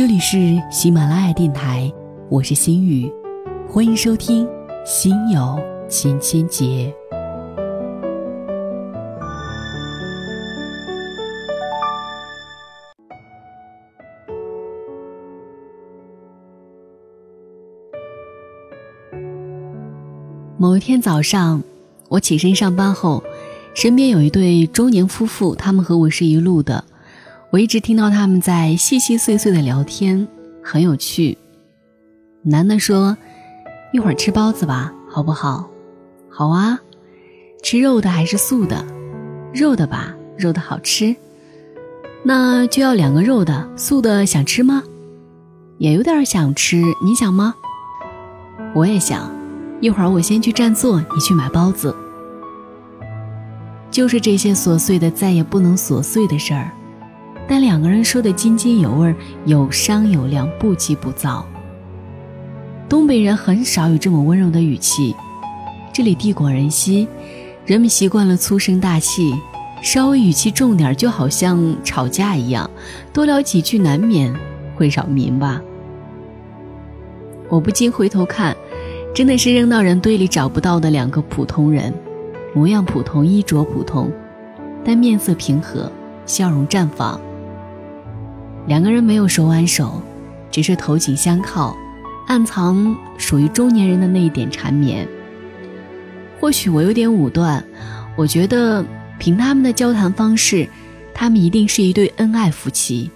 [0.00, 1.92] 这里是喜马拉雅电台，
[2.30, 3.12] 我是心雨，
[3.68, 4.46] 欢迎收听
[4.82, 5.60] 《心有
[5.90, 6.64] 千千结》。
[20.56, 21.62] 某一天早上，
[22.08, 23.22] 我起身上班后，
[23.74, 26.86] 身边有一对中年夫妇，他们和我是一路的。
[27.52, 30.28] 我一直听到他们在细细碎碎的聊天，
[30.62, 31.36] 很有趣。
[32.42, 33.16] 男的说
[33.92, 35.68] ：“一会儿吃包子吧，好不好
[36.30, 36.78] ？”“好啊。
[37.60, 38.86] ”“吃肉的还是素的
[39.52, 41.16] ？”“肉的吧，肉的好吃。
[42.22, 44.84] ”“那就要两个肉的，素的想吃吗
[45.78, 47.56] ？”“也有点想吃，你想吗
[48.76, 49.28] ？”“我也想。
[49.82, 51.92] ”“一会儿我先去占座，你去买包子。”
[53.90, 56.70] 就是这些琐碎的，再也不能琐碎的事儿。
[57.50, 59.12] 但两个人说的津津有味，
[59.44, 61.44] 有商有量，不急不躁。
[62.88, 65.16] 东北人很少有这么温柔的语气，
[65.92, 67.08] 这里地广人稀，
[67.66, 69.34] 人们习惯了粗声大气，
[69.82, 72.70] 稍微语气重点，就好像吵架一样，
[73.12, 74.32] 多聊几句难免
[74.76, 75.60] 会扰民吧。
[77.48, 78.56] 我不禁回头看，
[79.12, 81.92] 真的是扔到人堆里找不到的两个普通人，
[82.54, 84.08] 模样普通，衣着普通，
[84.84, 85.90] 但面色平和，
[86.26, 87.20] 笑容绽放。
[88.70, 90.00] 两个人没有手挽手，
[90.48, 91.76] 只是头颈相靠，
[92.28, 95.08] 暗藏属于中年人的那一点缠绵。
[96.38, 97.64] 或许我有点武断，
[98.14, 98.84] 我觉得
[99.18, 100.68] 凭他们的交谈方式，
[101.12, 103.10] 他们一定是一对恩爱夫妻。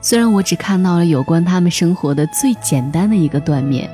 [0.00, 3.86] 虽然我只看到了有关他们生活的最简单的一个断面，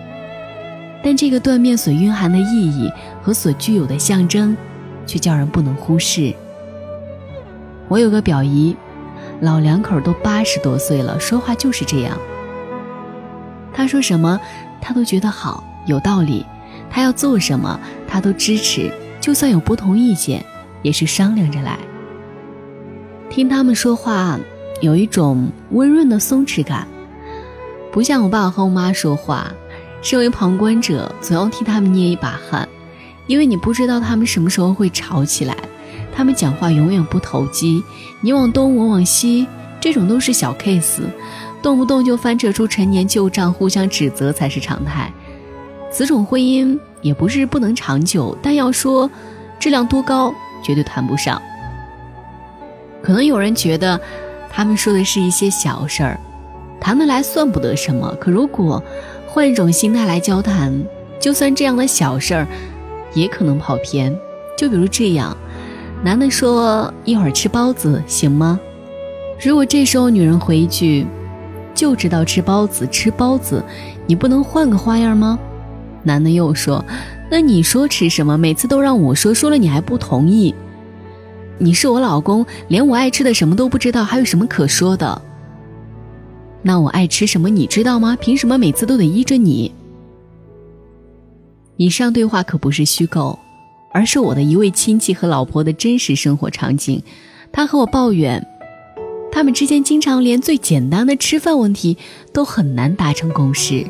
[1.03, 2.89] 但这个断面所蕴含的意义
[3.21, 4.57] 和所具有的象征，
[5.05, 6.33] 却叫人不能忽视。
[7.89, 8.77] 我有个表姨。
[9.41, 12.17] 老两口都八十多岁了，说话就是这样。
[13.73, 14.41] 他说什么，
[14.81, 16.45] 他都觉得好，有道理；
[16.91, 17.79] 他要做什么，
[18.09, 18.91] 他都支持。
[19.21, 20.45] 就算有不同意见，
[20.83, 21.79] 也是商量着来。
[23.29, 24.39] 听他们说话，
[24.81, 26.87] 有一种温润的松弛感，
[27.93, 29.53] 不像我爸和我妈说话。
[30.01, 32.69] 身为旁观者，总要替他们捏一把汗，
[33.27, 35.57] 因为你不知道他们什么时候会吵起来。
[36.17, 37.85] 他们讲话永远不投机，
[38.23, 39.47] 你往东我往西，
[39.79, 41.03] 这种都是小 case，
[41.63, 45.13] 动不动就翻扯出陈年旧账，互相指责才是常态。
[45.93, 49.11] 此种婚姻也不是不能长久，但要说
[49.59, 50.33] 质量多高，
[50.65, 51.41] 绝对谈不上。
[53.03, 54.01] 可能有人觉得
[54.51, 56.19] 他们说的是一些小事儿，
[56.81, 58.15] 谈得来算不得什么。
[58.19, 58.83] 可如果
[59.27, 60.83] 换一种心态来交谈，
[61.21, 62.47] 就算这样的小事儿，
[63.13, 64.19] 也可能跑偏。
[64.57, 65.37] 就比如这样。
[66.03, 68.61] 男的说：“一会儿吃包子行吗？”
[69.45, 71.07] 如果这时候女人回一句
[71.75, 73.63] ：“就知道吃包子，吃包子，
[74.07, 75.39] 你不能换个花样吗？”
[76.05, 76.85] 男的又说
[77.29, 78.39] ：“那你说吃什么？
[78.39, 80.55] 每次都让我说，说了你还不同意。
[81.59, 85.21] 你是我老公，连我爱吃的什么都不知道，还有什么可说的？
[86.63, 88.17] 那我爱吃什么你知道吗？
[88.21, 89.73] 凭什么每次都得依着你？”
[91.77, 93.39] 以上对话可不是虚构。
[93.97, 97.03] 而是我的一位亲戚和老婆的真实生活场景，
[97.51, 98.47] 他和我抱怨，
[99.33, 101.97] 他们之间经常连最简单的吃饭问题
[102.31, 103.87] 都很难达成共识。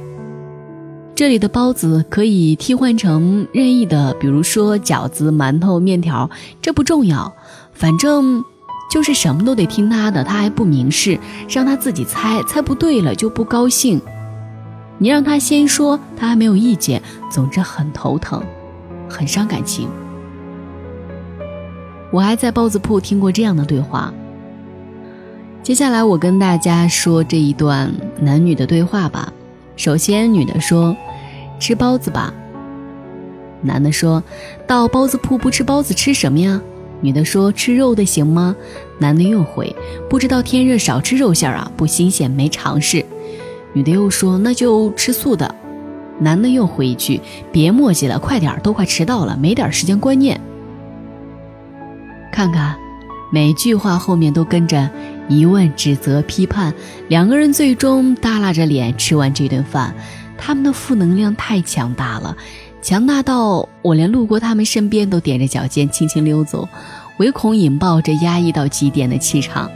[1.17, 6.31] 这里的包子可以替换成任意的，比如说饺子、馒头、面条，
[6.63, 7.35] 这不重要，
[7.73, 8.45] 反正
[8.89, 11.19] 就是什么都得听他的，他还不明示，
[11.49, 14.01] 让他自己猜，猜不对了就不高兴。
[14.99, 18.41] 你让他先说，他还没有意见，总之很头疼。
[19.09, 19.89] 很伤感情。
[22.11, 24.13] 我还在包子铺听过这样的对话。
[25.63, 29.33] 接下来我跟大家说这一段男女的对话吧。
[29.77, 30.97] 首先，女的说
[31.59, 32.33] ：“吃包子吧。”
[33.61, 34.23] 男的说
[34.67, 36.61] ：“到包子铺不吃包子吃什么呀？”
[37.03, 38.55] 女的说：“吃肉的行吗？”
[38.99, 39.75] 男的又回
[40.09, 43.05] ：“不知道天热少吃肉馅啊，不新鲜，没尝试。”
[43.75, 45.53] 女的又说：“那就吃素的。”
[46.19, 47.21] 男的又回一句
[47.53, 50.41] ：“别墨迹了，快点都快迟到了，没点时间观念。”
[52.33, 52.77] 看看，
[53.33, 54.91] 每句话后面都跟着
[55.29, 56.73] 疑问、指责、批判。
[57.09, 59.95] 两个人最终耷拉着脸吃完这顿饭，
[60.37, 62.37] 他们的负能量太强大了，
[62.83, 66.69] 强大到我连路过他们身边都踮着脚尖轻轻溜走，
[67.19, 69.71] 唯恐引爆这压抑到极点的气场。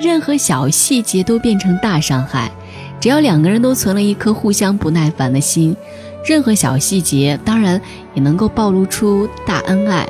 [0.00, 2.50] 任何小细节都变成大伤害。
[3.00, 5.76] 只要两个人都存了一颗互相不耐烦的心，
[6.24, 7.80] 任何小细节当然
[8.14, 10.06] 也能够暴露出大恩爱，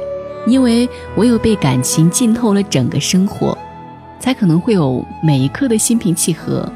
[0.47, 3.57] 因为唯有被感情浸透了整个生活，
[4.19, 6.71] 才可能会有每一刻的心平气和，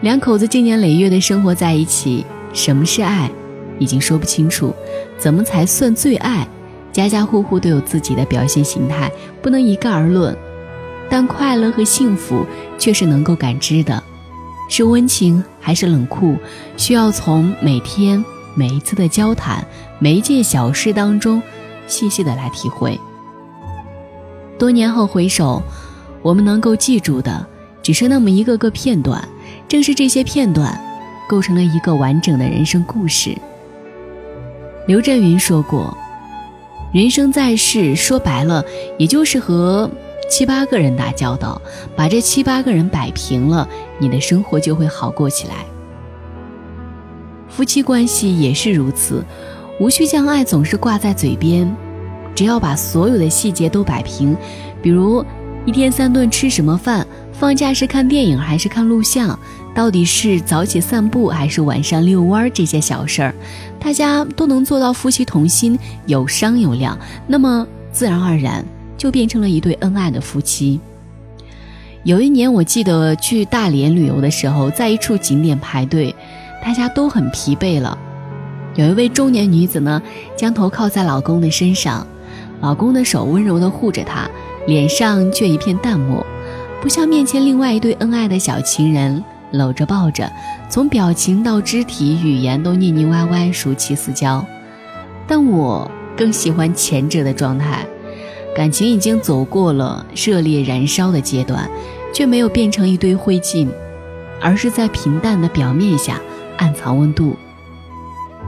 [0.00, 2.24] 两口子经年累月的生活在一起，
[2.54, 3.30] 什么是爱，
[3.78, 4.74] 已经说不清楚。
[5.18, 6.46] 怎么才算最爱？
[6.90, 9.10] 家家户户都有自己的表现形态，
[9.42, 10.34] 不能一概而论。
[11.10, 12.46] 但快乐和幸福
[12.78, 14.02] 却是能够感知的，
[14.68, 16.36] 是温情还是冷酷，
[16.76, 18.24] 需要从每天
[18.54, 19.66] 每一次的交谈、
[19.98, 21.42] 每一件小事当中
[21.86, 22.98] 细细的来体会。
[24.58, 25.62] 多年后回首，
[26.22, 27.46] 我们能够记住的
[27.82, 29.26] 只是那么一个个片段。
[29.66, 30.78] 正是这些片段，
[31.28, 33.36] 构成了一个完整的人生故事。
[34.86, 35.96] 刘震云说过
[36.92, 38.64] ：“人生在世，说白了，
[38.98, 39.90] 也就是和
[40.28, 41.60] 七八个人打交道，
[41.96, 45.54] 把这七八个人摆平了，你的生活就会好过起来。
[47.48, 49.24] 夫妻关系也是如此，
[49.80, 51.74] 无需将爱总是挂在嘴边，
[52.34, 54.36] 只要把所有的细节都摆平，
[54.82, 55.24] 比如
[55.64, 57.06] 一天三顿吃什么饭。”
[57.38, 59.38] 放假是看电影还是看录像？
[59.72, 62.50] 到底是早起散步还是晚上遛弯儿？
[62.50, 63.32] 这些小事儿，
[63.78, 66.98] 大家都能做到夫妻同心，有商有量，
[67.28, 68.64] 那么自然而然
[68.98, 70.78] 就变成了一对恩爱的夫妻。
[72.04, 76.14] 有一年，我记得去大连旅游的时候，在一处景点排队，
[76.62, 77.96] 大家都很疲惫了。
[78.74, 80.00] 有一位中年女子呢，
[80.36, 82.06] 将头靠在老公的身上，
[82.60, 84.28] 老公的手温柔地护着她，
[84.66, 86.24] 脸上却一片淡漠。
[86.80, 90.30] 不像面前另外一对恩爱的小情人，搂着抱着，
[90.70, 94.44] 从表情到肢体语言都腻腻歪歪，如漆似胶。
[95.26, 97.84] 但我更喜欢前者的状态，
[98.54, 101.70] 感情已经走过了热烈燃烧的阶段，
[102.12, 103.68] 却没有变成一堆灰烬，
[104.40, 106.20] 而是在平淡的表面下
[106.56, 107.36] 暗藏温度。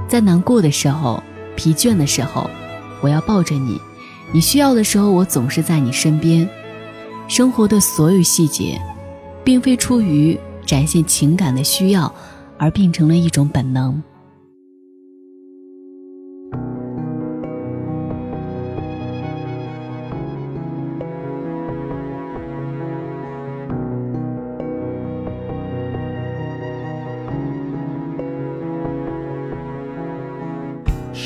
[0.09, 1.23] 在难过的时候、
[1.55, 2.51] 疲倦的时候，
[3.01, 3.81] 我要抱着你；
[4.33, 6.49] 你需要的时候，我总是在你身边。
[7.29, 8.81] 生活的所有细节，
[9.45, 10.37] 并非出于
[10.67, 12.13] 展现情感的需要，
[12.59, 14.03] 而变成了一种本能。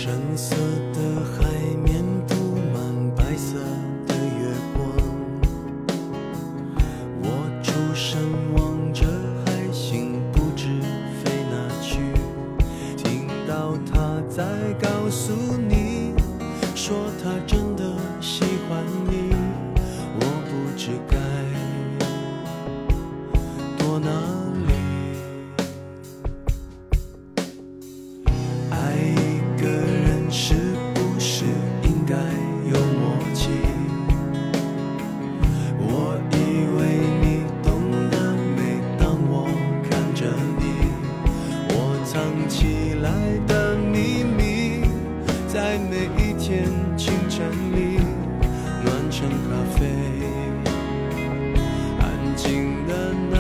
[0.04, 0.54] 深色
[0.92, 1.53] 的海
[42.14, 43.10] 藏起来
[43.48, 44.82] 的秘密
[45.48, 46.62] 在每一天
[46.96, 47.44] 清晨
[47.74, 47.98] 里
[48.84, 49.84] 暖成咖啡。
[51.98, 53.36] 安静的拿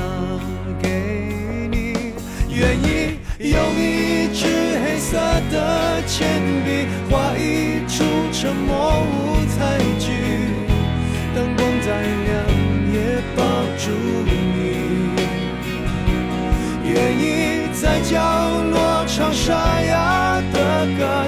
[0.82, 2.14] 给你
[2.50, 4.44] 愿意用一支
[4.84, 5.18] 黑色
[5.52, 10.10] 的铅笔画一出沉默舞台剧
[11.32, 12.34] 灯光再亮
[12.92, 13.44] 也抱
[13.78, 13.92] 住
[14.24, 14.43] 你。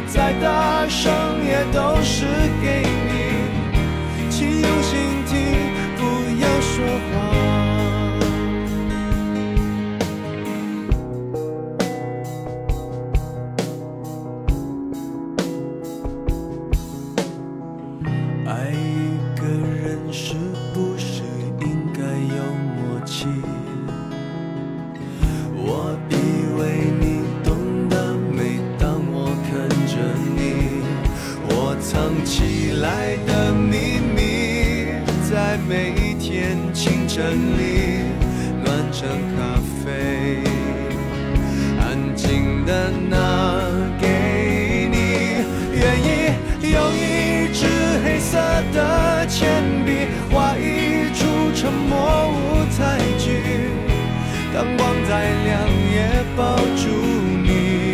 [0.07, 1.13] 再大声
[1.45, 2.27] 也都是
[2.63, 2.96] 给
[35.69, 37.25] 每一天清晨
[37.57, 38.05] 里
[38.63, 40.43] 暖成咖啡
[41.81, 43.63] 安静的拿
[43.99, 44.97] 给你
[45.73, 47.67] 愿意用一支
[48.05, 48.39] 黑色
[48.73, 53.71] 的铅笔画一出沉默舞台剧
[54.53, 56.89] 灯光再亮也抱住
[57.43, 57.87] 你。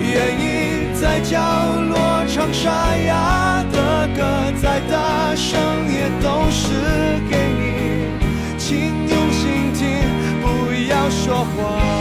[0.00, 1.38] 愿意在角
[1.88, 3.35] 落唱沙哑
[11.58, 11.95] 要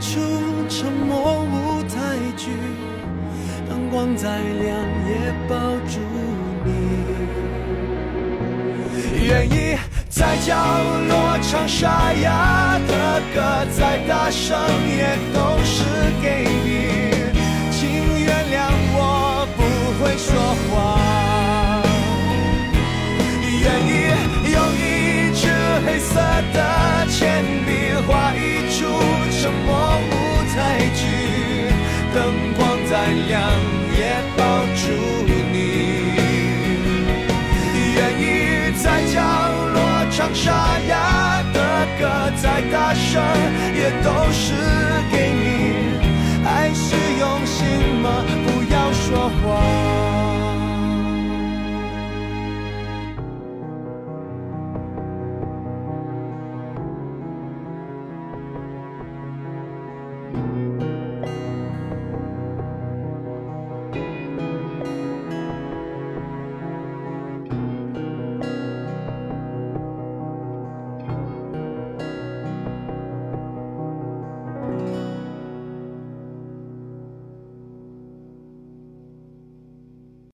[0.00, 0.18] 出
[0.66, 2.48] 沉默舞台剧，
[3.68, 4.74] 灯光再亮
[5.06, 5.54] 也抱
[5.86, 6.00] 住
[6.64, 6.70] 你。
[9.26, 9.76] 愿意
[10.08, 10.56] 在角
[11.06, 13.42] 落唱沙哑的歌，
[13.76, 15.18] 再大声也
[40.34, 41.60] 沙哑的
[41.98, 43.22] 歌，再大声
[43.74, 44.54] 也都是
[45.10, 45.44] 给你。
[46.44, 47.66] 爱是用心
[48.00, 48.24] 吗？
[48.46, 50.19] 不要说谎。